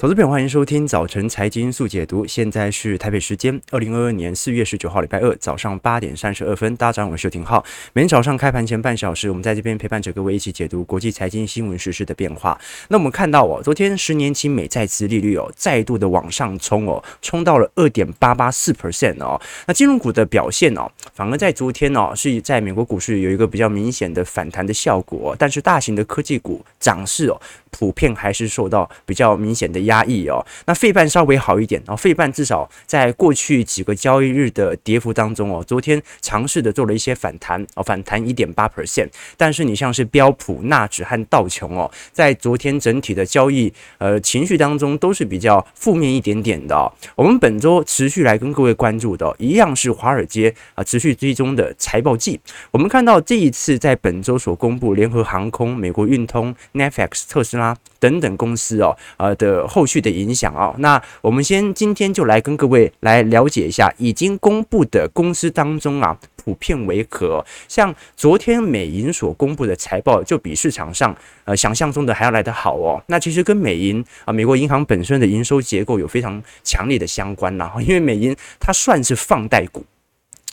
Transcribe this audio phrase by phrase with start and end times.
[0.00, 2.26] 投资朋友，欢迎收听早晨财经速解读。
[2.26, 6.74] 现在是台北时间二零二二年四月十九号礼拜二早上八点三十二分。
[6.76, 7.62] 大家早上好，我是廷浩。
[7.92, 12.58] 每天早上开盘前半小时，我们在这边陪伴着各位一起解读国际财经新闻时事的变化。
[12.88, 19.38] 那我们看到哦，昨天十年期美债殖利率哦再度的往上冲哦，冲到了二点八八四 percent 哦。
[19.66, 27.38] 那金融股的表现哦，反而在昨天哦是在美国股市有一个比较明显的反弹的效果，但是大型的科技股涨势哦。
[27.72, 30.38] 普遍还是受到比较明显的压抑哦。
[30.66, 39.08] 那费半稍微好一点哦，费半至少在过去几个交易日的跌幅当中哦，昨天尝试的做了一些反弹哦，反弹一点八 percent。
[39.36, 46.90] 但是你像是标普、纳指和道琼哦，在昨天整体的交易呃情绪当中都是比较负面一点点的哦。
[47.16, 52.38] 我们本周持续来跟各位关注的一样是华尔街啊持续追踪的财报季。
[52.70, 57.76] 我们看到这一次在本周所公布，联合航空、美国运通、Netflix、特斯拉。
[58.00, 67.42] 等等公司哦，呃的后后续的影响哦，那我们先今天就来跟各位来了解一下已经公布的公司当中啊，普遍为何？
[67.66, 73.02] 像昨天美银所公布的财报，就比市场上呃想象中的还要来得好哦。
[73.06, 79.82] 那其实跟美银啊，美国银行本身的营收结构有非常强烈的相关啦， 因为美银它算是放贷股，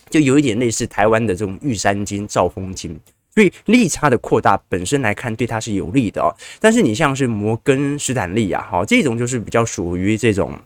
[0.10, 2.98] 就有一点类似台湾的这种玉山金、兆丰金。
[3.38, 6.34] 所以利差的扩大本身来看，对它是有利的哦。
[6.60, 10.60] 但是你像是摩根士丹利啊，哈，这种就是比较属于这种。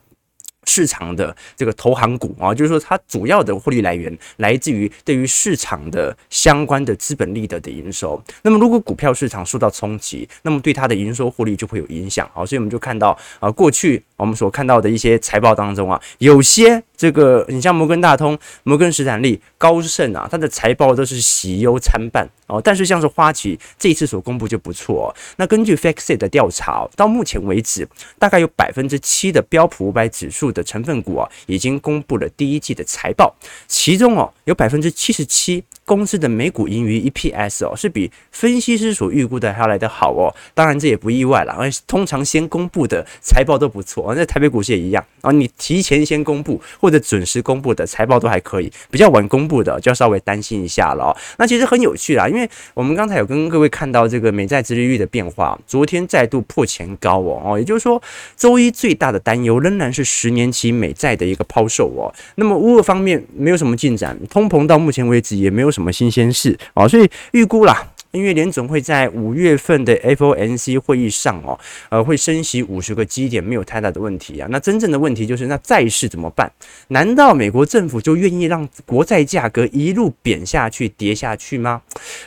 [0.65, 8.21] 市场的这个投行股啊，就是说它主要的获利来源来自于对于市场的相关的资本利得的营收。
[8.43, 12.29] 那么如果股票市场受到冲击，那么对它的营收获利就会有影响。
[12.31, 22.61] 好，所以我们就看到啊，过去我们所看到的一些财报当中啊，有些这个你像摩根大通、摩根士丹利、高盛啊，它的财报都是喜忧参半哦。
[22.63, 25.15] 但是像是花旗这一次所公布就不错哦。
[25.37, 27.87] 那根据 FactSet 的调查，到目前为止，
[28.19, 33.33] 大概有百分之七的标普五百指数的成分股啊，已经公布了第一季的财报，
[33.67, 40.31] 其中哦，有百分之七十七公司的每股盈余 EPS 哦，是比分析师所预估的还要来得好哦。
[40.53, 45.31] 当然这也不意外了，因为通常先公布的财报都不错，那台北股市也一样啊。
[45.31, 51.17] 你提前先公布或者准时公布的财报都还可以，比较晚公布的就要稍微担心一下了哦。
[51.37, 58.01] 那其实很有趣啦，因为我们刚才有跟各位看到这个美债殖利率的变化，昨天再度破前高哦哦，也就是说
[58.35, 67.90] 周一最大的担忧仍然是十年期美债的一个抛售哦，那么乌俄方面没有什么进展，通膨到目前为止也没有什么新鲜事啊，所以预估啦。
[68.11, 71.57] 因为联总会在五月份的 FOMC 会议上哦，
[71.89, 74.47] 呃，会升息五十个基点，没有太大的问题啊。
[74.51, 76.51] 那真正的问题就是，那债市怎么办？
[76.89, 81.81] 难道美国政府就愿意让国债价格一路贬下去、跌下去吗？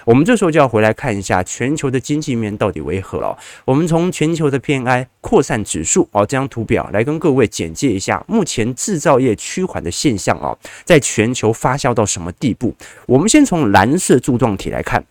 [0.05, 3.39] 我们这时候就要回来看一下全球的经济面到底为何了。
[3.65, 12.75] 我们从全球的 PMI 扩散指数哦，这张图表来跟各位简介一下目前制造业趋缓的现象哦，在全球发酵到什么地步？
[13.07, 15.05] 我们先从蓝色柱状体来看。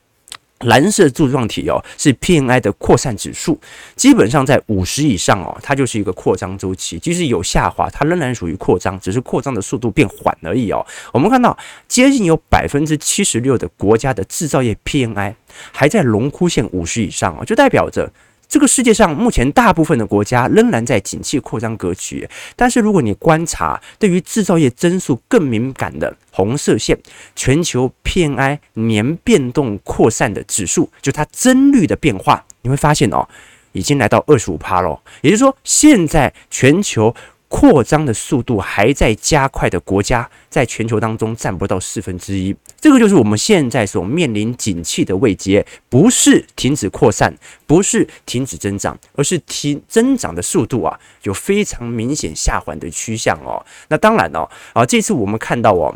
[0.64, 3.60] 蓝色柱状体哦，是 PNI 的扩散指数，
[3.96, 10.86] 基本上在五十以上哦，它就是一个扩张周期，即使有下滑，它仍然属于扩张，只是扩张的速度变缓而已哦。
[11.12, 11.58] 我们看到
[11.88, 15.36] 接近有百分之七十六的国家的制造业 PNI
[15.72, 18.12] 还在龙枯线五十以上哦，就代表着。
[18.46, 26.98] 这个世界上目前大部分的国家仍然在景气扩张格局，但是如果你观察对于制造业增速更敏感的红色线，
[27.36, 33.26] 全球 PMI 年变动扩散的指数，就它增率的变化，你会发现哦，
[33.72, 35.00] 已经来到二十五趴了。
[35.22, 37.16] 也就是说，现在全球。
[37.56, 42.56] 扩张的速度还在加快的国家，在全球当中占不到四分之一。
[42.82, 47.32] 这个就是我们现在所面临景气的位阶，不是停止扩散，
[47.68, 53.64] 不是停止增长，而是提增长的速度啊，有非常明显下缓的趋向哦。
[53.88, 55.96] 那当然哦，啊，这次我们看到哦。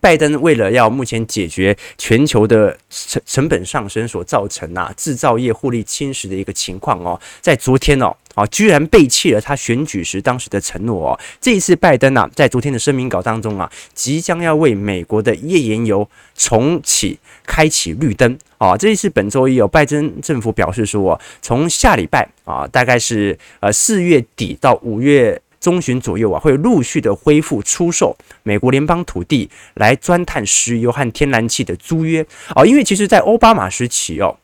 [0.00, 11.20] 拜登为了要目前解决全球的成成本上升所造成啊制造业获利侵蚀的一个情况哦，在昨天哦啊居然背弃了他选举时当时的承诺哦。
[11.40, 18.76] 这一次拜登啊在昨天的声明稿当中啊，即将要为美国的页岩油重启开启绿灯啊。
[18.76, 25.40] 这一次本周一有拜登政府表示说，从下礼拜啊大概是呃四月底到五月。
[25.60, 32.24] 中旬左右啊，会陆续的恢复出售美国联邦土地来钻探石油和天然气的租约。
[32.54, 34.36] 啊，因为其实，在奥巴马时期哦，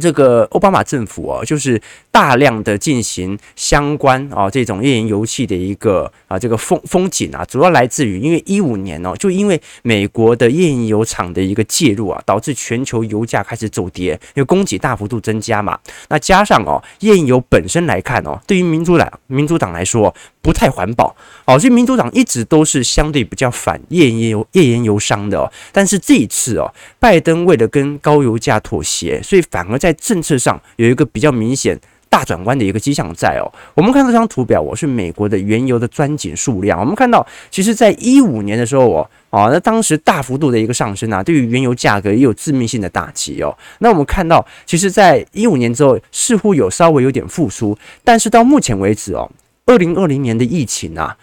[0.00, 1.80] 这个奥巴马政府啊，就是
[2.18, 15.78] 大量的进行相关啊这种页岩油气的一个啊这个风风景啊，主要来自于因为一五年哦，就因为美国的页岩油厂的一个介入啊，导致全球油价开始走跌，因为供给大幅度增加嘛。
[16.08, 20.12] 那加上哦，页岩油本身来看哦，对于民主党民主党来说
[20.42, 21.14] 不太环保
[21.44, 25.48] 哦，所以民主党一直都是相对比较反页岩油页岩油商的。
[25.70, 31.78] 但是这一次哦，拜登为了跟高油价妥协，所以反而在政策上有一个比较明显。
[32.08, 36.80] 大转弯的一个迹象在哦，我们看这张图表，我是美国的原油的钻井数量。
[36.80, 43.56] 我们看到，其实，在一五年的时候，哦，哦，那当时大幅度的一个上升啊，对于原油价格也有致命性的打击哦。
[43.80, 49.30] 那我们看到，其实，在一五年之后，似乎有稍微有点复苏，但是到目前为止哦，
[49.66, 51.16] 二零二零年的疫情啊。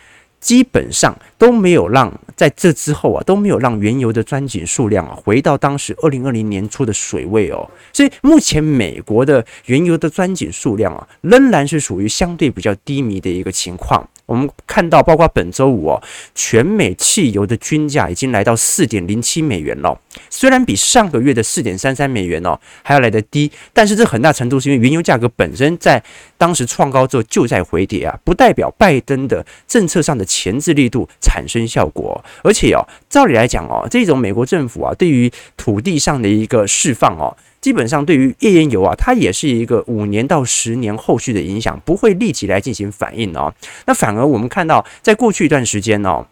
[0.45, 14.07] 基本上都没有让在这之后啊，都没有让原油的钻井数量啊回到当时二零二零年初的水位哦，所以目前美国的原油的钻井数量啊，仍然是属于相对比较低迷的一个情况。
[14.27, 16.01] 我们看到，包括本周五哦，
[16.33, 19.99] 全美汽油的均价已经来到四点零七美元了。
[20.29, 26.03] 虽然比上个月的四点三三美元哦还要来得低，但是这很大程度是因为原油价格本身在
[26.37, 32.21] 当时创高之后就在回跌啊，不代表拜登的政策上的钳制力度产生效果。
[32.43, 37.35] 而且哦，照理来讲哦，这种美国政府啊对于土地上的一个释放哦。
[37.61, 43.51] 基本上，对于页岩油啊，它也是一个五年到十年后续的影响，不会立即来进行反应哦。
[43.87, 46.27] 那反而我们看到，在过去一段时间哦，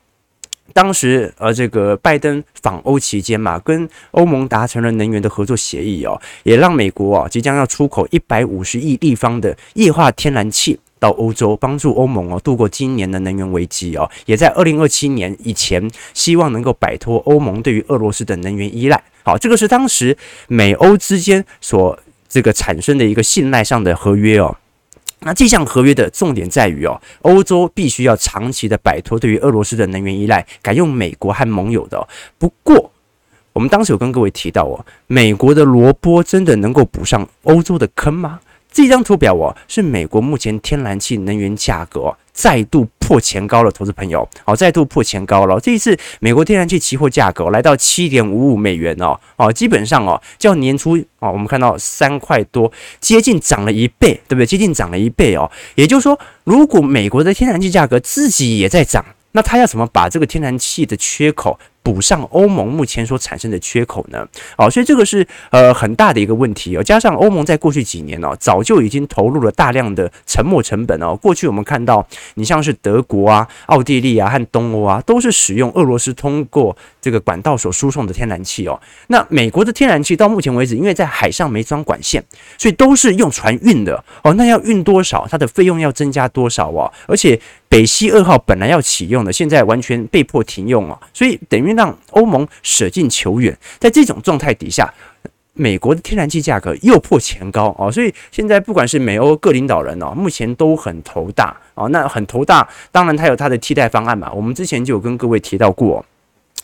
[0.73, 19.03] 当时呃，这个拜登访欧期间嘛，跟欧盟达成了能源的合作协议哦，也让美国啊即将要出口一百五十亿立方的液化天然气到欧洲，帮助欧盟哦度过今年的能源危机哦，也在二零二七年以前，希望能够摆脱欧盟对于俄罗斯的能源依赖。
[19.23, 20.17] 好，这个是当时
[20.47, 24.55] 美欧之间所这个产生的一个信赖上的合约哦。
[25.25, 32.07] 那这项合约的重点在于哦，欧洲必须要长期的摆脱对于俄罗斯的能源依赖，改用美国和盟友的。
[32.37, 32.91] 不过，
[33.51, 38.39] 我们当时有跟各位提到哦，美国的萝卜真的能够补上欧洲的坑吗？
[38.73, 45.59] 这张图表哦，是美国目前天然气能源价格，再度破前高了，投资朋友，好，再度破前高了。
[45.59, 54.45] 这一次美国天然气期货价格来到七点五五美元哦，哦，基本上哦，较年初哦，我们看到三块多，接近涨了一倍，对不对？
[54.45, 55.49] 接近涨了一倍哦。
[55.75, 64.25] 也就是说，如果美国的天然气价格自己也在涨，那它要怎么把这个天然气的缺口补上欧盟目前所产生的缺口呢？
[64.57, 66.81] 哦，所以这个是呃很大的一个问题哦。
[66.81, 71.15] 加上欧盟在过去几年哦，早就已经投入了大量的沉没成本哦。
[71.15, 78.79] 过去我们看到，你像是德国啊、奥地利啊和东欧啊，都是使用俄罗斯通过这个管道所输送的天然气哦。
[79.07, 82.23] 那美国的天然气到目前为止，因为在海上没装管线，
[82.57, 84.33] 所以都是用船运的哦。
[84.35, 86.91] 那要运多少，它的费用要增加多少哦？
[87.07, 87.39] 而且
[87.73, 90.97] 北溪二号本来要启用的，现在完全被迫停用哦。
[91.13, 91.73] 所以等于。
[91.73, 94.93] 让欧盟舍近求远，在这种状态底下，
[95.53, 101.89] 美国的天然气价格又破前高哦，所以现在不管是美欧各领导人哦，目前都很头大哦。
[101.89, 104.31] 那很头大，当然他有他的替代方案嘛。
[104.31, 106.05] 我们之前就有跟各位提到过，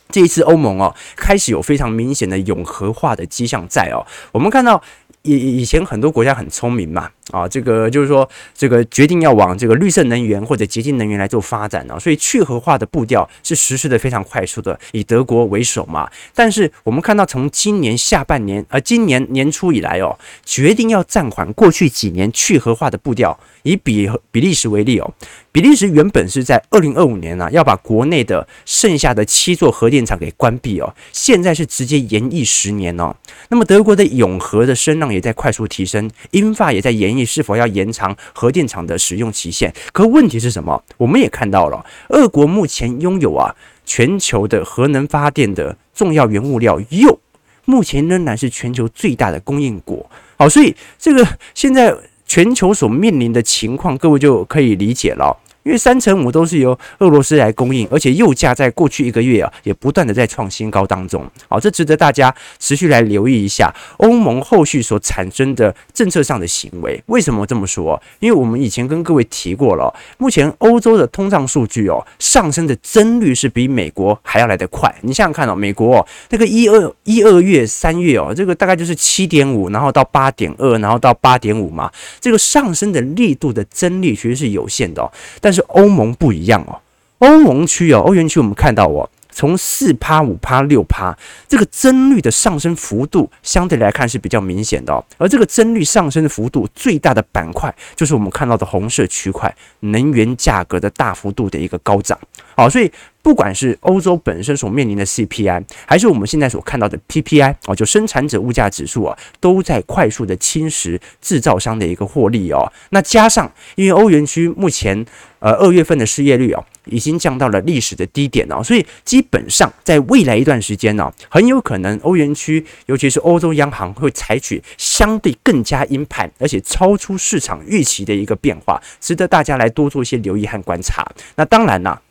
[0.09, 4.05] 这一次欧盟哦，开始有非常明显的永和化的迹象在哦。
[4.31, 4.79] 我们看到
[5.23, 7.09] 以以前很多国家很聪明嘛。
[7.31, 16.09] 啊，这个就是说，这个决定要往这个绿色能源或者洁净能源来做发展啊，所以去核化的步调是实施的非常快速的，以德国为首嘛。
[16.33, 23.39] 但是我们看到，从今年下半年，呃，今年年初以来哦，决定要暂缓过去几年去核化的步调。
[23.63, 25.13] 以比比利时为例哦，
[25.51, 33.13] 比利时原本是在二零二五年啊，要把国内的剩下的七座核电厂给关闭哦，现在是直接延役十年哦。
[33.49, 39.73] 那么德国的永核的声浪也在快速提升，英法也在延你是否要延长核电厂的使用期限？
[39.91, 40.81] 可问题是什么？
[40.95, 43.53] 我们也看到了，俄国目前拥有啊
[43.85, 47.19] 全球的核能发电的重要原物料铀，
[47.65, 50.09] 目前仍然是全球最大的供应国。
[50.37, 51.93] 好，所以这个现在
[52.25, 55.37] 全球所面临的情况，各位就可以理解了。
[55.69, 61.23] 因为三成五都是由俄罗斯来供应，而且铀价在过去一个月啊，也不断的在创新高当中。
[61.47, 66.99] 好，这值得大家持续来留意一下欧盟后续所产生的政策上的行为。
[67.05, 68.01] 为什么这么说？
[68.19, 74.91] 因为我们以前跟各位提过了，目前欧洲的通胀数据哦，上升的增率是比美国还要来得快。
[75.01, 86.79] 你想想看哦，美国哦，那个一二一二月、三月哦，这个大概就是七点五，然后到八点二，然后到八点五嘛，这个上升的力度的增率其实是有限的哦，但是是欧盟不一样哦，
[87.17, 91.17] 欧盟区哦，欧元区我们看到哦，从四趴、五趴、六趴，
[91.49, 95.03] 这个增率的上升幅度相对来看是比较明显的哦。
[95.17, 102.17] 而这个增率上升的幅度最大的板块，就是我们看到的红色区块，能源价格的大幅度的一个高涨。
[102.59, 102.91] 好，所以。
[103.21, 112.71] 不管是欧洲本身所面临的 CPI，还是我们现在所看到的 PPI 哦，就生产者物价指数啊，都在快速的侵蚀制造商的一个获利哦。
[112.91, 115.05] 那加上，因为欧元区目前
[115.39, 131.05] 呃二月份的失业率哦，已经降到了历史的低点哦，所以基本上在未来一段时间呢，很有可能欧元区，尤其是欧洲央行会采取相对更加鹰派，而且超出市场预期的一个变化，值得大家来多做一些留意和观察。
[131.35, 132.01] 那当然啦。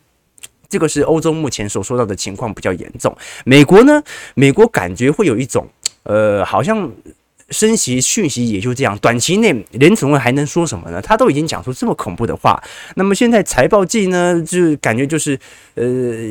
[0.69, 3.17] 这个是欧洲目前所说到的情况比较严重。
[3.45, 4.03] 美国呢？
[4.35, 5.67] 美国感觉会有一种，
[6.03, 6.91] 呃，好像。
[7.51, 11.01] 升息讯息也就这样，短期内联储会还能说什么呢？
[11.01, 12.63] 他都已经讲出这么恐怖的话。
[12.97, 15.39] 那么现在财报季呢，就感觉就是
[15.75, 15.85] 呃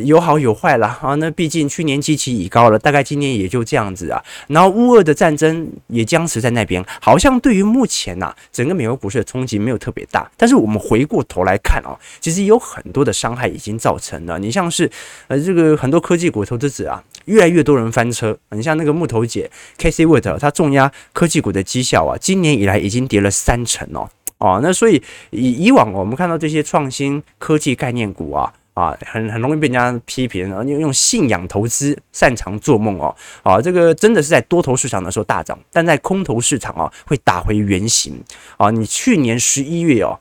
[0.06, 1.16] 有好有坏了 啊。
[1.16, 4.24] 那毕竟去年基期已高了，大概今年也就这样子啊。
[4.48, 10.30] 然后乌俄的战争也僵持在那边，好像对于目前呐、啊、整个美国股市的冲击没有特别大。
[10.38, 14.38] 但是我们回过头来看哦，其实有很多的伤害已经造成了。
[14.38, 14.90] 你像是
[15.28, 18.38] 呃这个很多科技股投资者啊，越来越多人翻车。
[18.50, 20.92] 你像那个木头姐 Cathie Wood，他重压。
[21.14, 24.08] 科技股的绩效啊，今年以来已经跌了三成哦
[24.38, 38.14] 哦，那所以以以往我们看到这些创新科技概念股啊啊，很很容易被人家批评啊，用用信仰投资，擅长做梦哦啊，这个真的是在多头市场的时候大涨，但在空头市场啊会打回原形
[38.58, 38.70] 啊。
[38.70, 40.20] 你去年十一月哦，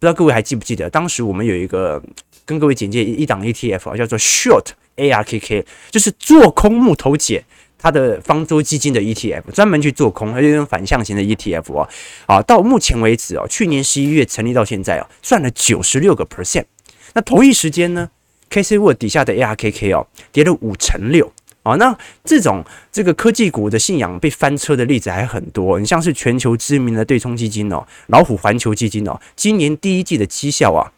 [0.00, 2.02] 不知道各位还记不记得，当时我们有一个
[2.44, 4.66] 跟各位简介一档 ETF 啊，叫做 Short
[5.00, 7.42] ARKK，就是做空木头姐。
[7.82, 11.88] 它的方舟基金的 ETF 专门去做空，而且用反向型的 ETF 哦，
[12.26, 16.66] 啊，到目前为止哦，去年十一月成立到现在哦，赚了九十六个 percent。
[17.14, 18.10] 那同一时间呢
[18.50, 21.74] ，KC Wood 底下的 ARKK 哦，跌了五成六啊。
[21.76, 30.92] 那这种这个科技股的信仰被翻车的例子还很多，你像是全球知名的对冲基金哦，老虎环球基金哦，今年第一季的绩效啊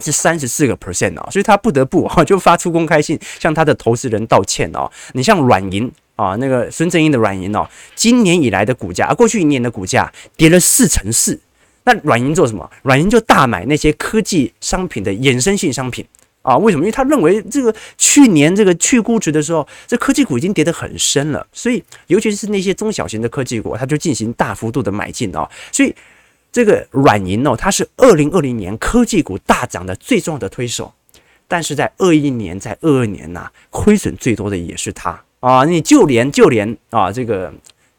[0.00, 4.90] 是三十四个 percent 哦，所以他不得不啊 就发出公开信向他的投资人道歉哦。
[5.12, 5.90] 你像软银。
[6.16, 11.38] 啊，那个孙正义的软银哦，今年以来的股价，啊过去一年的股价跌了四成四。
[11.84, 12.70] 那软银做什么？
[12.84, 16.02] 软银就大买那些科技商品的衍生性商品
[16.40, 16.56] 啊。
[16.56, 16.84] 为什么？
[16.84, 25.46] 因为他认为这个去年这个去估值的时候，这科技股已经跌得很深了，所以尤其是那些中小型的科技股，他就进行大幅度的买进哦。
[25.70, 25.94] 所以
[26.56, 30.90] 这个软银哦，它是二零二零年科技股大涨的最重要的推手，
[31.46, 35.22] 但是在二一年、在二二年呐、亏损最多的也是它。
[35.40, 37.52] 啊，你就连就连啊，这个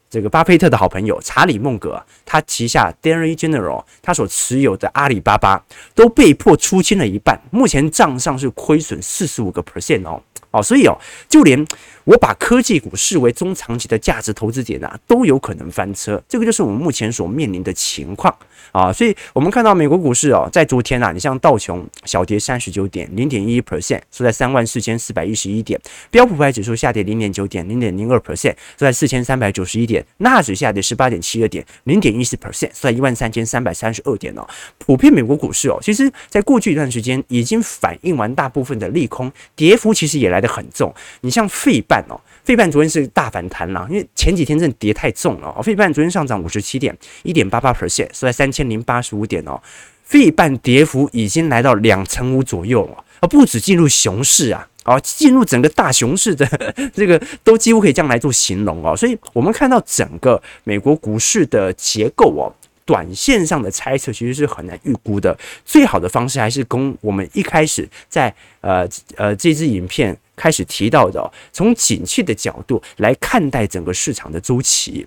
[0.09, 10.19] 这个巴菲特的好朋友查理孟格，他旗下 Dairy General 他所持有的阿里巴巴都被迫出清了一半，目前账上是亏损四十五个 percent 哦。
[10.51, 11.65] 哦，所以哦，就连
[12.03, 16.21] 我把科技股视为中长期的价值投资点啊，都有可能翻车。
[16.27, 18.33] 这个就是我们目前所面临的情况
[18.71, 18.93] 啊。
[18.93, 25.77] 所以，我们看到美国股市哦，在昨天啊，你像道琼小跌三十九点，零点一一 percent，收在三万四千四百一十一点；
[26.09, 34.47] 标普五百指数下跌零点九点，零点零二 percent，收在四千三百九十一点；纳指下跌十八点七二点，零点一四 percent，收在一万三千三百三十二点哦。
[34.77, 45.61] 普遍美国股市哦，其实在过去一段时间已经反映完大部分的利空，跌幅其实也来得很重，你像费半哦，费半昨天是大反弹啦，因为前几天真的跌太重了哦。
[45.61, 49.61] 费半昨天上涨五十七点，一点八八 percent，收在三千零八十五点哦。
[50.03, 56.47] 费半跌幅已经来到两成五左右了，而不止进入熊市啊，哦，进入整个大熊市的
[56.95, 58.95] 这个都几乎可以这样来做形容哦。
[58.95, 62.47] 所以我们看到整个美国股市的结构哦。
[62.87, 75.05] 短线上的猜测其实是很难预估的，最好的方式还是跟我们一开始在呃呃这支影片开始提到的，从景气的角度来看待整个市场的周期。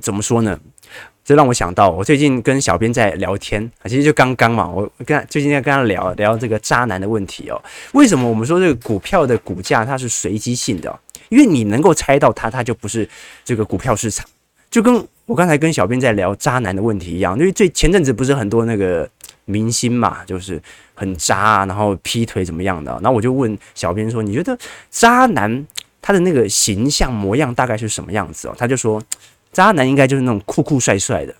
[0.00, 0.58] 怎么说呢？
[1.24, 7.60] 这让我想到，我最近跟小编在聊天啊，其实就刚刚嘛，我跟最近在跟他聊聊这个渣男的问题哦。
[7.92, 10.98] 为什么我们说这个股票的股价它是随机性的？
[11.28, 13.08] 因为你能够猜到它，它就不是
[13.44, 14.26] 这个股票市场，
[14.70, 15.06] 就跟。
[15.26, 19.08] 我刚才跟小编在聊渣男的问题一样，因为最前阵子不是很多那个
[19.44, 20.60] 明星嘛，就是
[20.92, 24.58] 很渣，然后劈腿怎么样的，然后我就问小编说：“你觉得
[24.90, 25.64] 渣男
[26.02, 29.00] 他的那个形象模样大概是什么样子哦？”他就说
[29.54, 31.32] ：“渣男应该就是那种酷酷帅帅的，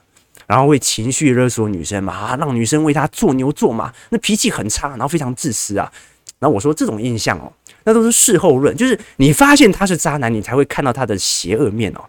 [0.47, 5.91] 然后会情绪勒索女生嘛，啊，让女生为他做牛做马，那脾气很差，然后非常自私啊。”
[6.39, 12.05] 然后我说：“这种印象哦，那都是事后论，就是你发现他是渣男，你才会看到他的邪恶面哦。”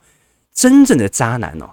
[0.62, 1.72] 真正的渣男哦，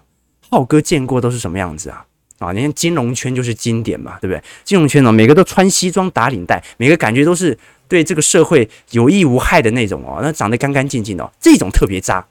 [0.49, 2.07] 浩哥见过都是什么样子啊？
[2.39, 4.43] 啊，你看金融圈就是经典嘛，对不对？
[4.65, 12.27] 金融圈哦，每个都穿西装打领带，每个感觉都是对这个社会有益无害的那种哦，那长得干干净净的哦，这种特别渣，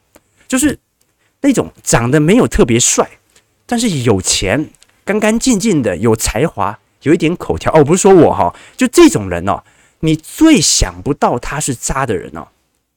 [0.48, 0.80] 就是
[1.42, 3.08] 那种长得没有特别帅，
[3.68, 4.68] 但是有钱、
[5.06, 9.64] 干干净净的、有才华、有一点口条哦，不是说我哈，就这种人哦，
[10.00, 12.48] 你最想不到他是渣的人哦。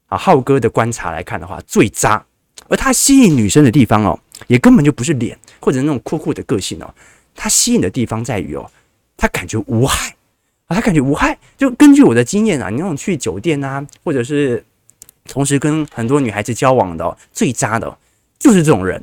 [0.06, 2.24] 啊，浩哥的观察来看的话，最渣，
[2.70, 6.94] 而他吸引女生的地方哦，也根本就不是脸或者那种酷酷的个性哦，
[7.34, 8.70] 他吸引的地方在于哦，
[9.16, 10.14] 他感觉无害
[10.68, 11.36] 啊，他感觉无害。
[11.58, 14.64] 就根据我的经验啊，你那种去酒店啊，或者是
[15.26, 17.98] 同时跟很多女孩子交往的哦，最渣的，
[18.38, 19.02] 就是这种人。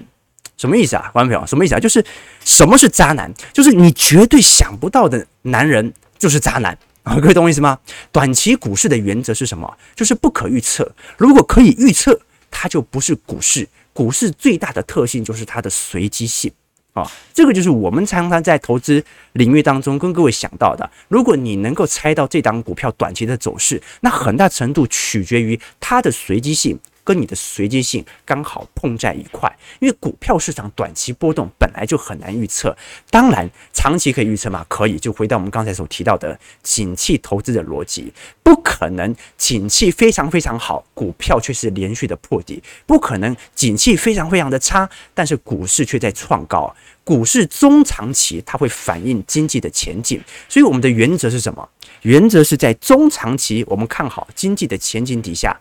[0.56, 1.46] 什么意思啊，观众朋友？
[1.46, 1.80] 什么意思啊？
[1.80, 2.04] 就是
[2.44, 3.32] 什么是渣男？
[3.54, 7.14] 就是你绝对想不到的男人，就是渣男啊。
[7.22, 7.78] 各位懂我意思吗？
[8.12, 9.78] 短期股市的原则是什么？
[9.94, 10.92] 就是不可预测。
[11.16, 13.68] 如果可以预测，它就不是股市。
[13.94, 16.52] 股市最大的特性就是它的随机性
[16.94, 20.88] 啊，这个就是我们常常在投资领域当中跟各位想到的。
[21.08, 26.80] 如果你能够猜到这档股票短期的走势，那很大程度取决于它的随机性。
[27.08, 29.50] 跟你的随机性刚好碰在一块，
[29.80, 32.76] 因为股票市场短期波动本来就很难预测，
[33.10, 35.00] 当然长期可以预测嘛，可以。
[35.00, 38.12] 就回到我们刚才所提到的景气投资的逻辑，
[38.44, 46.76] 不可能景气非常非常好，股票却是连续的破底；不可能景气非常非常的差，但是股市却在创高。
[47.06, 51.70] 股市中长期它会反映经济的前景，所以我们的原则是什么？
[52.02, 55.58] 原则是在中长期我们看好经济的前景底下。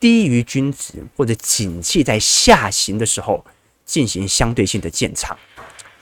[0.00, 3.44] 低于均值或者景气在下行的时候，
[3.84, 5.36] 进行相对性的建仓。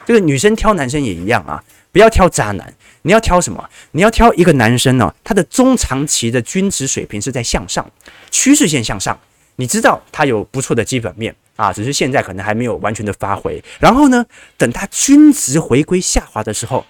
[0.05, 2.73] 这个女生挑男生也一样啊，不要挑渣男，
[3.03, 3.69] 你要挑什么？
[3.91, 7.91] 你要挑一个男生呢，他的中长期的均值水平是在向上，
[8.31, 9.19] 趋势线向上。
[9.57, 13.62] 你知道他有不错的基本面啊，只是现在可能还没有完全的发挥。
[13.81, 14.25] 然后呢，
[14.57, 16.85] 等他均值回归下滑的时候，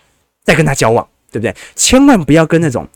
[0.45, 1.55] 再跟他交往，对不对？
[1.77, 2.87] 千万不要跟那种。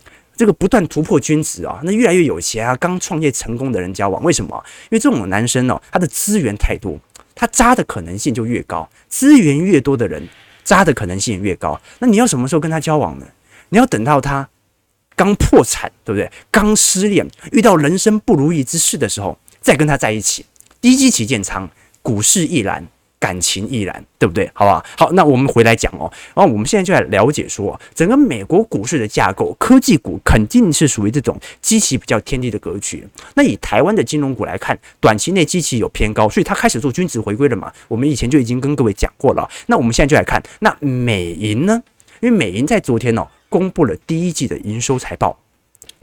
[0.41, 4.51] 这个不断突破均值啊，那越来越有钱啊，刚创业成功的人交往，为什么？
[4.85, 6.99] 因为这种男生哦，他的资源太多，
[7.35, 8.89] 他渣的可能性就越高。
[9.07, 10.27] 资源越多的人，
[10.63, 11.79] 渣的可能性越高。
[11.99, 13.27] 那你要什么时候跟他交往呢？
[13.69, 14.49] 你要等到他
[15.15, 16.31] 刚破产，对不对？
[16.49, 20.43] 刚失恋，遇到人生不如意之事的时候，再跟他在一起，
[20.81, 21.69] 低基期建仓，
[22.01, 22.83] 股市亦然。
[23.21, 24.49] 感情亦然，对不对？
[24.51, 24.83] 好不好？
[24.97, 26.11] 好，那我们回来讲哦。
[26.33, 33.07] 然后我们现在就来了解说，整个美国股市的架构，科技股肯定是属于这种基期比较偏低的格局。
[33.35, 37.71] 那以台湾的金融股来看，短期内基期有偏高，所以它开始做均值回归了嘛。
[37.87, 39.47] 我们以前就已经跟各位讲过了。
[39.67, 41.79] 那我们现在就来看，那美银呢？
[42.21, 45.37] 因为美银在昨天哦，公布了第一季的营收财报。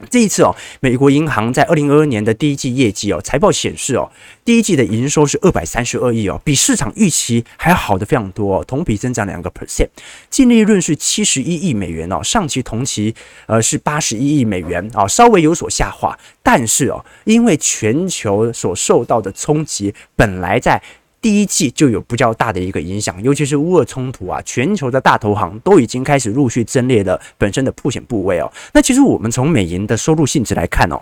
[0.09, 4.09] 这一次哦，美国银行在二零二二年的第一季业绩哦，财报显示哦，
[4.45, 9.89] 第一季的营收是二百三十二亿哦，比市场预期还要好的非常多哦，同比增长两个 percent，
[10.29, 13.13] 净利润是七十一亿美元哦，上期同期
[13.47, 20.81] 呃是八十一亿美元啊，稍微有所下滑，但是哦，因为全球所受到的冲击本来在。
[21.21, 28.49] 第一季就有比较大的一个影响，尤其是乌俄冲突啊，全球的大投行都已经开始陆续增列了本身的破险部位哦。
[28.73, 31.01] 那其实我们从美银的收入性质来看哦，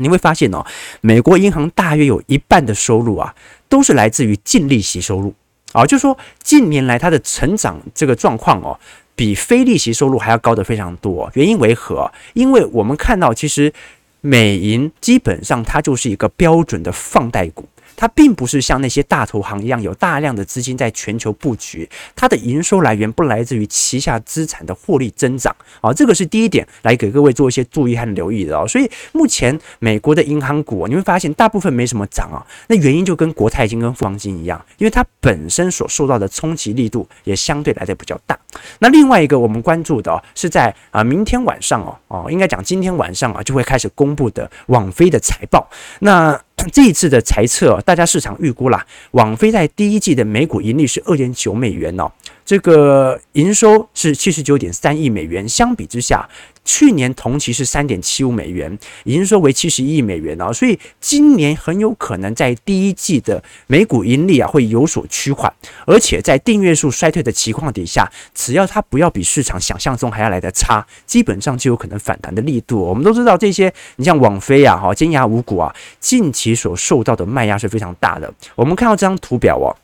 [0.00, 0.64] 你会发现哦，
[1.00, 3.34] 美国银行大约有一半的收入啊，
[3.68, 5.32] 都是来自于净利息收入
[5.72, 8.78] 啊，就是说近年来它的成长这个状况哦，
[9.16, 11.30] 比非利息收入还要高得非常多。
[11.32, 12.12] 原因为何？
[12.34, 13.72] 因为我们看到其实
[14.20, 17.66] 美银基本上它就是一个标准的放贷股。
[17.98, 28.68] 它并不是像那些大投行一样有大量的资金在全球布局，它的营收来源不来自于旗下资产的获利增长啊，这个是第一点，来给各位做一些注意和留意的哦。
[28.68, 38.38] 所以目前美国的银行股，你会发现大部分没什么涨啊，那原因就跟国泰金跟富邦金一样，因为它本身所受到的冲击力度也相对来的比较大。
[38.78, 46.40] 那另外一个我们关注的是在啊明天晚上哦哦，应该讲今天晚上啊就会开始公布的网飞的财报，那。
[46.72, 52.10] 这一次的财测，大家市场预估啦，网飞在第一季的每股盈利是二点九美元哦，
[52.48, 56.26] 这个营收是七十九点三亿美元，相比之下。
[56.64, 65.52] 去年同期是三点七五美元，营收为七十亿美元啊，所以今年很有可能在第一季的每股盈利啊会有所趋缓，
[65.84, 72.80] 而且在订阅数衰退的情况底下，只要它不要比市场想象中还要来得差，基本上就有可能反弹的力度。
[72.80, 78.32] 我们都知道这些，你像网飞啊、哈尖牙五股啊，近期所受到的卖压是非常大的。
[78.54, 79.76] 我们看到这张图表哦。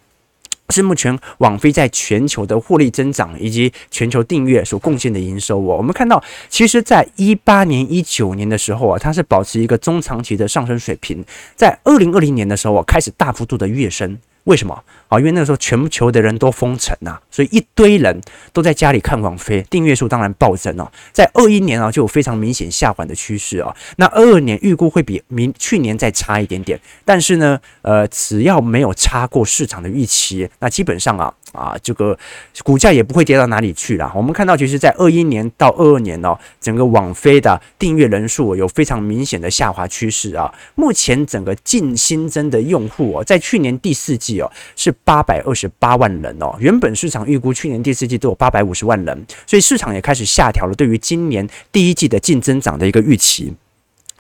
[0.71, 11.25] 是目前网飞在全球的获利增长以及全球订阅所贡献的营收哦，我们看到，其实，在一八年、一九年的时候啊，它是保持一个中长期的上升水平，
[11.55, 14.19] 在二零二零年的时候啊，开始大幅度的跃升。
[14.45, 14.75] 为什么
[15.09, 15.19] 啊？
[15.19, 18.21] 因为那个时候全球的人都封城呐，所以一堆人
[18.53, 20.91] 都在家里看网飞，订阅数当然暴增哦。
[21.13, 23.75] 在二一年啊，就有非常明显下滑的趋势啊。
[23.97, 32.17] 那二二年预估会比明去年再差一点点，但是呢，呃，只要没有差过市场的预期，那基本上啊啊，这个
[32.63, 34.13] 股价也不会跌到哪里去了。
[34.15, 40.53] 我们看到，其实，在二一年到二二年哦，整个网飞的订阅人数有非常明显的下滑趋势啊。
[40.75, 53.55] 目前整个净新增的用户哦，在去年第四季哦是八百二十八万人哦，原本市场预估去年第四季都有八百五十万人，所以市场也开始下调了对于今年第一季的净增长的一个预期。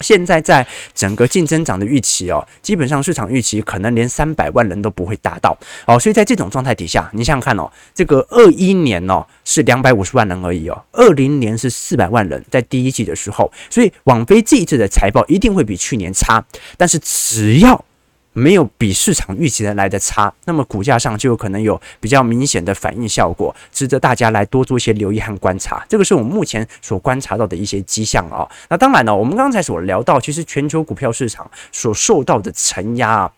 [0.00, 5.57] 现在在整个净增长的预期哦，基本上市场预期可能连三百万人都不会达到。
[5.87, 16.44] 哦，所以在这种状态底下，你想想看哦，这个二一年哦是两百五十万人而已哦，二零年是四百万人，在第一季的时候，所以网飞这一次的财报一定会比去年差，
[16.77, 17.85] 但是只要
[18.35, 25.87] 没有比市场预期的来的差，那么股价上就有可能有比较明显的反应效果，值得大家来多做一些留意和观察。
[25.88, 28.44] 这个是我们目前所观察到的一些迹象啊。
[28.68, 33.33] 那当然呢，我们刚才所聊到，其实全球股票市场所受到的承压啊，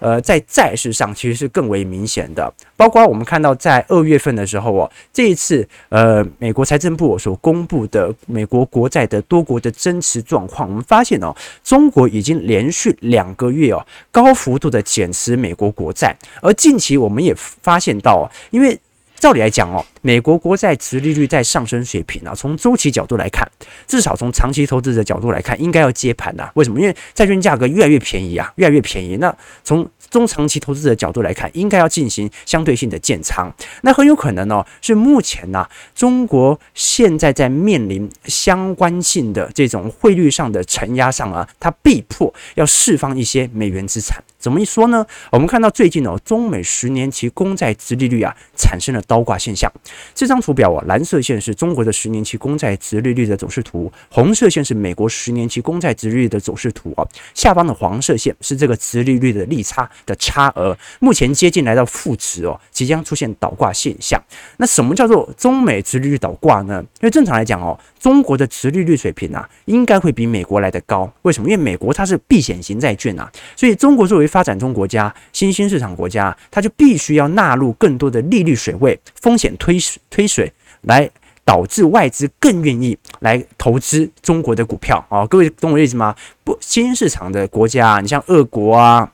[0.00, 2.52] 呃，在债市上其实是更为明显的。
[2.76, 11.32] 包括我们看到在二月份的时候哦，这一次呃，美国财政部所公布的美国国债的多国的增持状况，我们发现哦，
[11.62, 14.34] 中国已经连续两个月哦高。
[14.40, 18.78] 幅度的减持美国国债，而近期我们也发现到，因为
[19.16, 23.46] 照理来讲哦，美国国债殖利率在上升水平啊，从周期角度来看，
[23.86, 26.50] 至少从长期投资者角度来看，应该要接盘啊。
[26.54, 26.80] 为什么？
[26.80, 29.18] 因为债券价格越来越便宜啊，越来越便宜。
[29.18, 33.50] 那从中长期投资者角度来看，应该要进行相对性的建仓，
[33.82, 44.22] 那很有可能呢，是目前呢，中国现在在面临相关性的这种汇率上的承压上啊，它被迫要释放一些美元资产。
[44.40, 45.06] 怎么一说呢？
[45.30, 49.70] 我们看到最近哦，中美十年期公债殖利率啊，产生了倒挂现象。
[50.14, 59.88] 这张图表啊，蓝色线是中国的十年期公债殖利率的走势图，红色线是美国十年期公债殖利率的走势图啊，下方的黄色线是这个殖利率的利差。
[60.06, 64.18] 的差额目前接近来到负值哦，即将出现倒挂现象。
[64.56, 66.80] 那什么叫做中美殖利率倒挂呢？
[67.00, 71.12] 因为正常来讲哦，中国的殖利率水平啊，应该会比美国来得高。
[71.22, 71.50] 为什么？
[71.50, 79.76] 因为美国它是避险型债券啊，所以中国作为发展中国家、新兴市场国家，它就必须要纳入更多的利率水位、风险推
[80.08, 80.50] 推水，
[80.82, 81.10] 来
[81.44, 85.26] 导致外资更愿意来投资中国的股票啊。
[85.26, 86.14] 各位懂我意思吗？
[86.44, 89.12] 不，新兴市场的国家，你像俄国啊。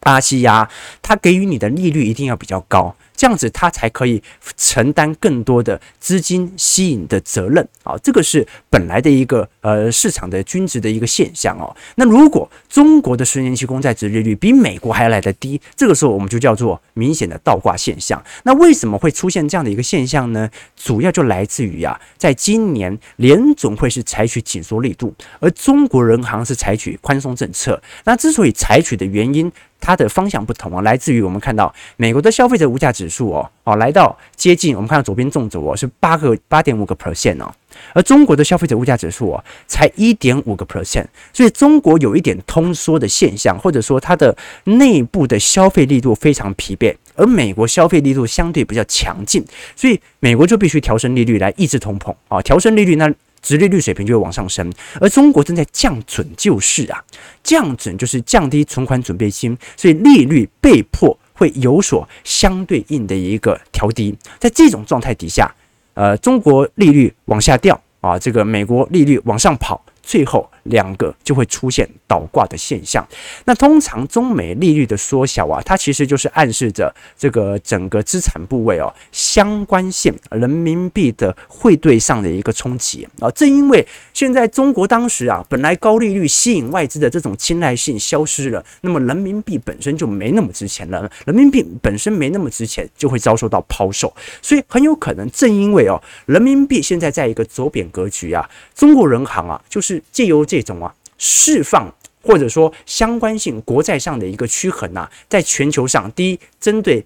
[0.00, 0.68] 巴西呀，
[1.02, 2.94] 它给予你的利率一定要比较高。
[3.18, 4.22] 这样子，他才可以
[4.56, 11.74] 承担更多的资金吸引的责任啊，这个是本来的一个呃市场的均值的一个现象哦。
[11.96, 18.22] 那如果中国的十年期公债值利率比美国还要来得低，这个时候我们就叫做明显的倒挂现象。
[18.44, 20.48] 那为什么会出现这样的一个现象呢？
[20.76, 27.82] 主要就来自于啊，在今年联总会是采取紧缩力度，而中国人行是采取宽松政策。
[28.04, 37.50] 那之所以采取的原因，它的方向不同啊，来自于我们看到美国的消费者物价指数哦哦，来到接近我们看到左边纵轴哦是八个八点五个 percent 哦，
[37.94, 49.44] 而中国的消费者物价指数哦才一点五个 percent，所以中国有一点通缩的现象，或者说它的内部的消费力度非常疲惫，而美国消费力度相对比较强劲，
[49.76, 53.12] 所以美国就必须调升利率来抑制通膨啊，调升利率那。
[53.42, 57.02] 殖利率水平就会往上升，而中国正在降准救市啊，
[57.42, 64.16] 降准就是降低存款准备金，所以利率被迫会有所相对应的一个调低。
[64.38, 65.54] 在这种状态底下，
[65.94, 70.48] 呃，中国利率往下掉啊，这个美国利率往上跑，最后。
[70.68, 73.06] 两个就会出现倒挂的现象。
[73.44, 83.30] 那通常中美利率的缩小啊，它其实就是暗示着这个整个资产部位哦相关性人民币的汇兑上的一个冲击啊。
[83.30, 91.10] 正因为现在中国当时啊本来高利率吸引外资的这种青睐性消失了，那么人民币本身就没那么值钱了。
[91.24, 94.14] 人民币本身没那么值钱，就会遭受到抛售。
[94.42, 100.57] 所以很有可能正因为哦人民币现在在一个走贬格局啊，中国人行啊就是借由这。
[100.60, 101.92] 这种啊，释放
[102.22, 107.04] 或者说相关性国债上的一个趋衡呐，在全球上，第一，针对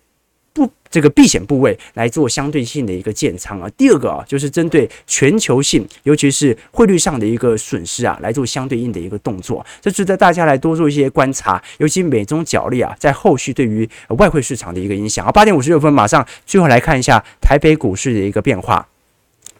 [0.53, 9.65] 不这个避险部位来做相对性的一个建仓啊；第二个啊，就是针对全球性，尤其是汇率上的一个损失啊，来做相对应的一个动作。
[9.81, 15.33] 这值得大家来多做一些观察，尤其美中角力啊，在后续对于外汇市场的一个影响啊。
[15.33, 18.87] 八点五十六分，马上最后来看一下台北股市的一个变化。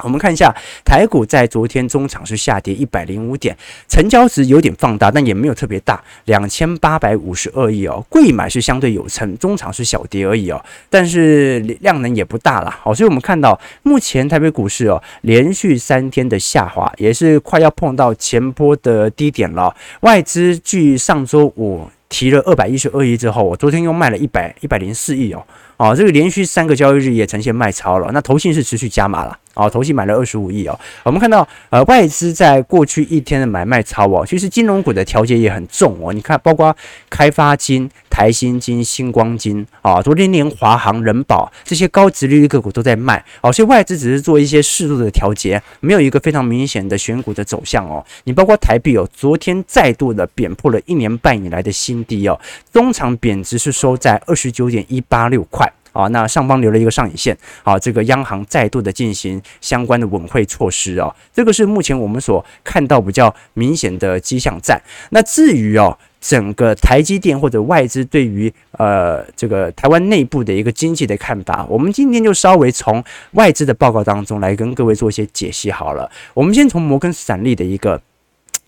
[0.03, 3.57] 我们看一下台股在昨天中场是下跌一百零五点，
[3.89, 8.05] 成交值有点放大，但也没有特别大，两千八百五十二亿哦。
[8.09, 12.95] 贵买是相对有成，中场是小跌而已哦，但是量能也不大了哦。
[12.95, 19.75] 所以我们看到目前台北股市哦，连续三天的下滑，也是快要碰到前波的低点了。
[20.01, 25.45] 外资距上周五提了二百一十二亿之后，我昨天又卖了一百一百零四亿哦。
[25.83, 29.37] 哦，这个连续三个交易日也呈现卖超了，那投信是持续加码了。
[29.55, 30.79] 哦，投信买了二十五亿哦。
[31.03, 36.13] 我们看到，呃，外资在过去一天的买卖超哦，其实金融股的调节也很重哦。
[36.13, 36.75] 你看，包括
[37.11, 48.03] 开发金、台新金、星光金啊，昨天连华航、人保这些高值利率个股都在卖哦，所以外资只是做一些适度的调节，没有一个非常明显的选股的走向哦。
[48.25, 52.41] 你包括台币哦，昨天再度的贬破了一年半以来的新低哦，
[52.73, 55.71] 中场贬值是收在二十九点一八六块。
[55.93, 64.81] 啊，那上方留了一个上影线，好，这个央行再度的进行相关的稳汇措施哦，这个是目前我们所看到比较明显的迹象在。
[65.11, 73.03] 那至于哦，整个台积电或者外资对于呃这个台湾内部的一个经济的看法，我们今天就稍微从
[73.33, 76.11] 外资的报告当中来跟各位做一些解析好了。
[76.35, 78.01] 我们先从摩根斯坦利的一个。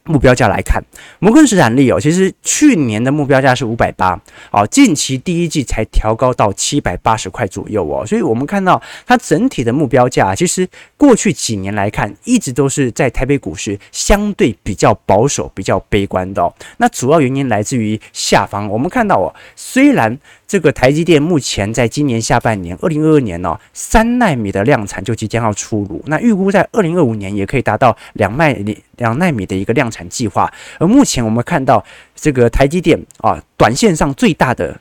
[0.07, 0.83] 目标价来看，
[1.19, 16.53] 摩根士丹利哦，其实去年的目标价是五百八，哦，近期第一季才调高到七百八十块左右哦，所以我们看到它整体的目标价，其实过去几年来看，一直都是在台北股市相对比较保守、比较悲观的。
[16.77, 20.19] 那主要原因来自于下方，我们看到哦，虽然。
[20.47, 30.53] 这个台积电目前在今年下半年，二零二二年呢、哦，三纳米的量产就即将要出炉，那预估在二零二五年也可以达到两奈米两纳米的一个量产计划。
[30.79, 34.81] 而目前我们看到这个台积电啊，短线上最大的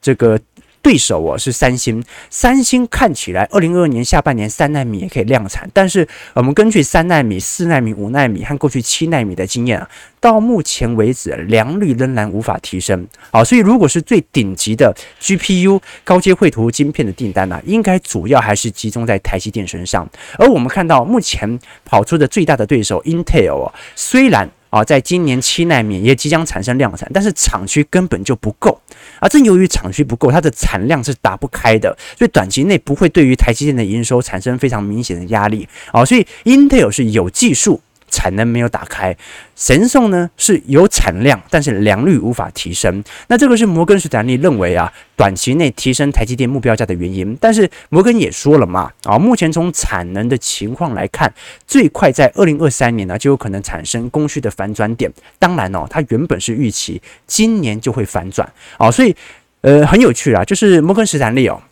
[0.00, 0.40] 这个。
[0.82, 9.88] 对手哦是三星，三星看起来二零二二年下半年三纳米也可以量产，但是我们根据三纳米、四纳米、五纳米和过去七纳米的经验啊，
[10.20, 13.06] 到目前为止良率仍然无法提升。
[13.30, 20.08] 好，所以如果是最顶级的 GPU 高阶绘图晶片的订单呢、应该主要还是集中在台积电身上。
[20.38, 24.50] 而我们看到目前跑出的最大的对手 Intel 哦，虽然。
[24.70, 28.80] 啊，在今年七奈米也即将产生量产，但是厂区根本就不够，
[29.18, 35.68] 啊正由于厂区不够，它的产量是打不开的，所以短期内不会对于台积电的营收产生非常明显的压力。
[35.92, 37.80] 啊，所以 Intel 是有技术。
[38.10, 39.16] 产能没有打开，
[39.56, 43.02] 神送呢是有产量，但是良率无法提升。
[43.28, 47.36] 那这个是摩根士丹利认为啊，短期内提升台积电目标价的原因。
[47.40, 51.32] 但是摩根也说了嘛，啊，目前从产能的情况来看，
[51.66, 55.10] 最快在二零二三年呢就有可能产生供需的反转点。
[55.38, 59.14] 当然哦，它原本是预期今年就会反转啊，所以
[59.60, 61.62] 呃很有趣啊，就是摩根士丹利哦，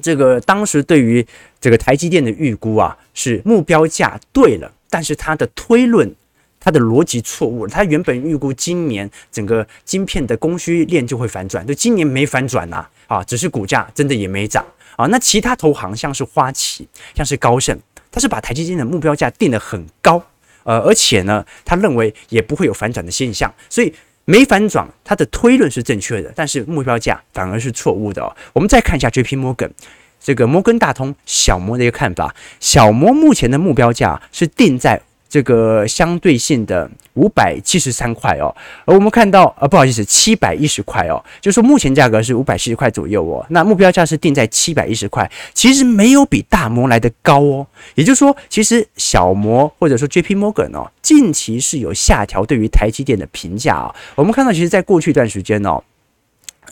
[0.00, 1.26] 这个当时对于
[1.60, 4.70] 这个台积电的预估啊，是目标价对了。
[4.88, 6.14] 但是它的推论，
[6.60, 7.66] 它的逻辑错误。
[7.66, 14.64] 它原本预估今年整个晶片的供需链就会反转，就今年没反转呐，啊，只是股价真的也没涨
[14.96, 15.06] 啊。
[15.06, 17.78] 那其他投行像是花旗，像是高盛，
[18.10, 20.22] 它是把台积电的目标价定得很高，
[20.64, 23.92] 呃，而且呢，他认为也不会有反转的现象，所以
[24.24, 28.34] 没反转，它的推论是正确的，但是目标价反而是错误的哦。
[28.52, 29.70] 我们再看一下 JP Morgan。
[30.20, 55.82] 这个摩根大通小摩的一个看法，小摩目前的目标价是定在这个相对性的五百七十三块哦，而我们看到呃，不好意思，七百一十块哦，就是说目前价格是五百七十块左右哦，那目标价是定在七百一十块，其实没有比大摩来的高哦，也就是说，其实小摩或者说 JP Morgan 哦，近期是有下调对于台积电的评价啊，我们看到其实在过去一段时间哦。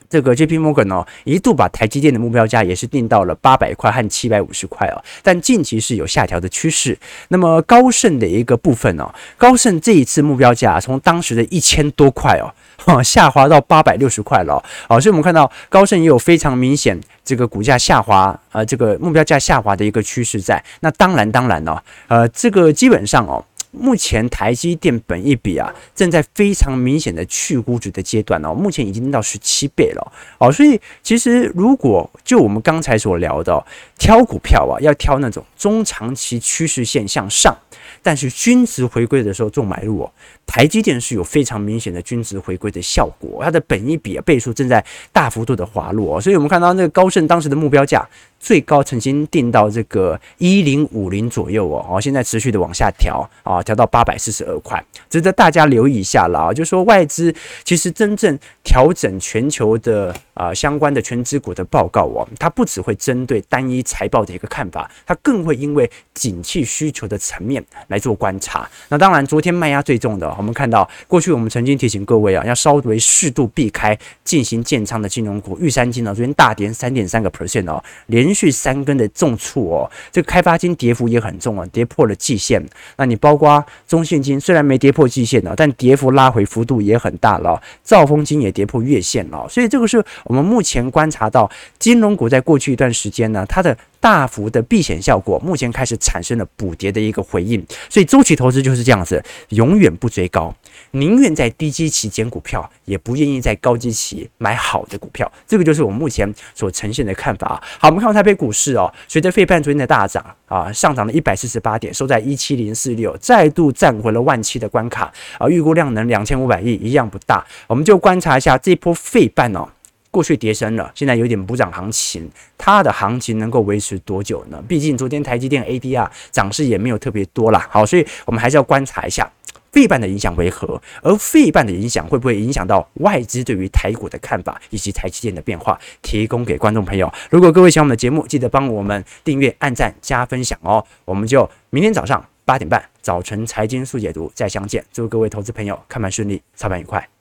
[0.08, 6.98] 这个 JP Morgan 哦，一度把台积电的目标价也是定到了八百块和七百五十块哦，但近期是有下调的趋势。
[7.28, 12.38] 那么高盛的一个部分哦，高盛这一次目标价从当时的一千多块
[12.86, 20.62] 哦，下滑到八百六十块了哦，所以我们看到高盛也有非常明显这个股价下滑，呃，这个目标价下滑的一个趋势在。
[20.80, 23.44] 那当然，当然哦，呃，这个基本上哦。
[23.76, 33.64] 目前台积电本一比啊，正在非常明显的去估值的阶段哦，目前已经到十七倍了哦，所以其实如果就我们刚才所聊的，
[33.98, 37.56] 挑股票啊，要挑那种中长期趋势线向上，
[38.02, 40.12] 但是均值回归的时候做买入哦，
[40.46, 48.08] 台积电是有非常明显的均值回归的效果，它的本一比啊倍数正在大幅度的滑落，所以我们看到那个高盛当时的目标价。
[48.44, 56.52] 最高曾经定到这个一零五零左右哦，哦，现在持续的往下调啊，调到八百四十二块，值得大家留意一下了啊。
[56.52, 68.68] 就是说外资其实真正调整全球的啊相关的全资股的报告哦，它不只会针对单一财报的一个看法，它更会因为景气需求的层面来做观察。
[68.90, 82.60] 那当然，昨天卖压最重的，我们看到过去我们曾经提醒各位啊，要稍微适度避开进行建仓的金融股，玉山金呢昨天大跌三点三个 percent 哦，连续三根的重挫哦，这个开发金跌幅也很重啊，跌破了季线。
[82.96, 87.62] 那你包括中信金虽然没跌破季线呢，但跌幅拉回幅度也很大了。
[87.84, 93.76] 兆丰金也跌破月线了，所以这个是我们目前观察到金融股在过去一段时间呢，它的。
[94.04, 100.54] 大幅的避险效果，目前开始产生了补跌的一个回应，所以周期投资就是这样子，永远不追高，
[100.90, 107.62] 宁愿在低基期捡股票，也不愿意在高基期买好的股票，这个就是我目前所呈现的看法。
[107.78, 119.66] 好，我们看台北股市哦，随着费半昨天的大涨啊，上涨了一百四十八点，收在一七零四六，再度站回了万七的关卡啊，预估量能两千五百亿一样不大，我们就观察一下这波费半哦。
[120.14, 124.62] 过去跌深了，现在有点补涨行情，它的行情能够维持多久呢？
[124.68, 127.66] 毕竟昨天台积电 ADR 涨势也没有特别多啦。
[127.68, 129.28] 好，所以我们还是要观察一下
[129.72, 135.76] 费半的影响为何，而费半的影响会不会影响到外资对于台股的看法以及台积电的变化？
[136.00, 137.12] 提供给观众朋友。
[137.28, 140.86] 如果各位喜欢我们的节目，记得帮我们订阅、按赞、加分享哦。
[141.04, 144.84] 我们就明天早上八点半早晨财经速解读再相见。
[144.92, 147.13] 祝各位投资朋友看盘顺利，操盘愉快。